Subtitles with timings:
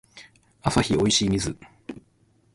[0.63, 1.55] アサヒおいしい水